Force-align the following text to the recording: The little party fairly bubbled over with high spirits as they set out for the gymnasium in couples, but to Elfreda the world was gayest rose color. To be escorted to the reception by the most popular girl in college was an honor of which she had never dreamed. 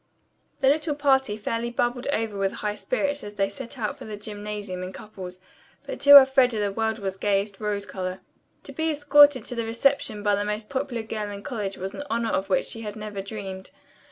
The 0.61 0.67
little 0.67 0.95
party 0.95 1.37
fairly 1.37 1.69
bubbled 1.69 2.07
over 2.07 2.35
with 2.35 2.53
high 2.53 2.73
spirits 2.73 3.23
as 3.23 3.35
they 3.35 3.49
set 3.49 3.77
out 3.77 3.99
for 3.99 4.05
the 4.05 4.17
gymnasium 4.17 4.81
in 4.81 4.91
couples, 4.91 5.39
but 5.85 5.99
to 5.99 6.17
Elfreda 6.17 6.57
the 6.59 6.71
world 6.71 6.97
was 6.97 7.17
gayest 7.17 7.59
rose 7.59 7.85
color. 7.85 8.19
To 8.63 8.71
be 8.71 8.89
escorted 8.89 9.45
to 9.45 9.53
the 9.53 9.63
reception 9.67 10.23
by 10.23 10.33
the 10.33 10.43
most 10.43 10.69
popular 10.71 11.03
girl 11.03 11.29
in 11.29 11.43
college 11.43 11.77
was 11.77 11.93
an 11.93 12.01
honor 12.09 12.31
of 12.31 12.49
which 12.49 12.65
she 12.65 12.81
had 12.81 12.95
never 12.95 13.21
dreamed. 13.21 13.69